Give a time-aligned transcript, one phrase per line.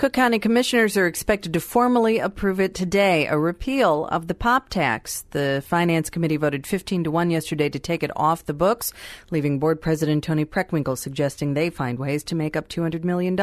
[0.00, 4.70] Cook County commissioners are expected to formally approve it today, a repeal of the pop
[4.70, 5.26] tax.
[5.32, 8.94] The Finance Committee voted 15 to 1 yesterday to take it off the books,
[9.30, 13.38] leaving Board President Toni Preckwinkle suggesting they find ways to make up $200 million.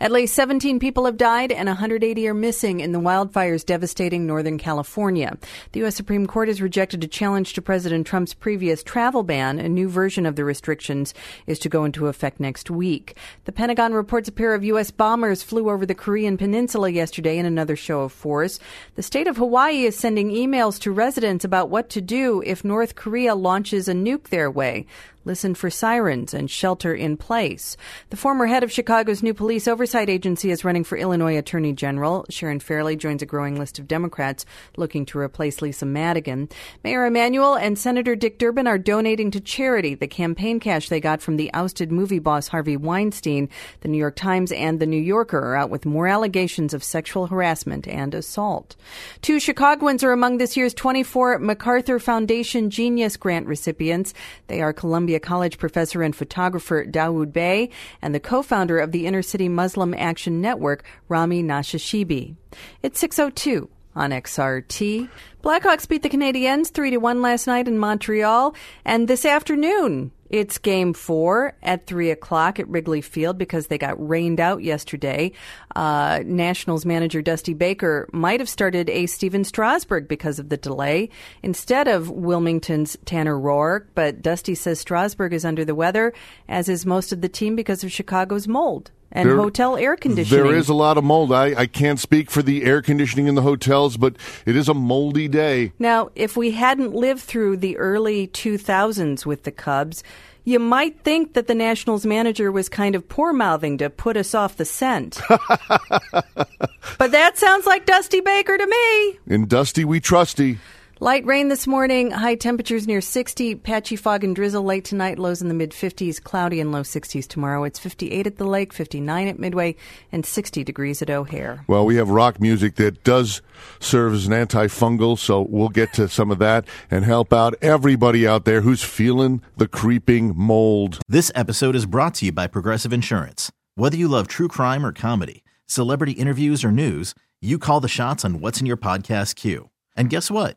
[0.00, 4.58] At least 17 people have died and 180 are missing in the wildfires devastating Northern
[4.58, 5.38] California.
[5.70, 5.94] The U.S.
[5.94, 9.60] Supreme Court has rejected a challenge to President Trump's previous travel ban.
[9.60, 11.14] A new version of the restrictions
[11.46, 13.16] is to go into effect next week.
[13.44, 14.90] The Pentagon reports a pair of U.S.
[14.90, 18.58] bombers flew over the Korean Peninsula yesterday in another show of force.
[18.94, 22.94] The state of Hawaii is sending emails to residents about what to do if North
[22.94, 24.86] Korea launches a nuke their way
[25.24, 27.76] listen for sirens, and shelter in place.
[28.10, 32.24] The former head of Chicago's new police oversight agency is running for Illinois Attorney General.
[32.30, 34.44] Sharon Fairley joins a growing list of Democrats
[34.76, 36.48] looking to replace Lisa Madigan.
[36.84, 41.22] Mayor Emanuel and Senator Dick Durbin are donating to charity the campaign cash they got
[41.22, 43.48] from the ousted movie boss Harvey Weinstein.
[43.80, 47.26] The New York Times and The New Yorker are out with more allegations of sexual
[47.26, 48.76] harassment and assault.
[49.20, 54.14] Two Chicagoans are among this year's 24 MacArthur Foundation Genius Grant recipients.
[54.46, 57.68] They are Columbia Columbia College professor and photographer Dawood Bey
[58.00, 62.36] and the co-founder of the Inner City Muslim Action Network, Rami Nashashibi.
[62.82, 65.10] It's 602 on XRT.
[65.42, 68.54] Blackhawks beat the Canadiens 3 to 1 last night in Montreal,
[68.86, 74.08] and this afternoon it's game four at three o'clock at Wrigley Field because they got
[74.08, 75.30] rained out yesterday.
[75.76, 81.10] Uh, Nationals manager Dusty Baker might have started a Stephen Strasburg because of the delay
[81.42, 86.14] instead of Wilmington's Tanner Roark, but Dusty says Strasburg is under the weather,
[86.48, 90.42] as is most of the team because of Chicago's mold and there, hotel air conditioning.
[90.42, 91.32] There is a lot of mold.
[91.32, 94.74] I, I can't speak for the air conditioning in the hotels, but it is a
[94.74, 95.72] moldy day.
[95.78, 100.02] Now, if we hadn't lived through the early 2000s with the Cubs,
[100.44, 104.34] you might think that the Nationals manager was kind of poor mouthing to put us
[104.34, 105.20] off the scent.
[105.28, 109.18] but that sounds like Dusty Baker to me.
[109.26, 110.58] In Dusty, we trusty.
[111.02, 115.42] Light rain this morning, high temperatures near 60, patchy fog and drizzle late tonight, lows
[115.42, 117.64] in the mid 50s, cloudy and low 60s tomorrow.
[117.64, 119.74] It's 58 at the lake, 59 at Midway,
[120.12, 121.64] and 60 degrees at O'Hare.
[121.66, 123.42] Well, we have rock music that does
[123.80, 128.24] serve as an antifungal, so we'll get to some of that and help out everybody
[128.24, 131.00] out there who's feeling the creeping mold.
[131.08, 133.50] This episode is brought to you by Progressive Insurance.
[133.74, 138.24] Whether you love true crime or comedy, celebrity interviews or news, you call the shots
[138.24, 139.68] on what's in your podcast queue.
[139.96, 140.56] And guess what?